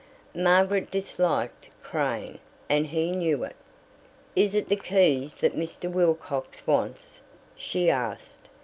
Margaret 0.33 0.89
disliked 0.89 1.69
Crane, 1.83 2.39
and 2.67 2.87
he 2.87 3.11
knew 3.11 3.43
it. 3.43 3.55
"Is 4.35 4.55
it 4.55 4.67
the 4.67 4.75
keys 4.75 5.35
that 5.35 5.55
Mr. 5.55 5.91
Wilcox 5.91 6.65
wants?" 6.65 7.21
she 7.55 7.87
asked. 7.87 8.49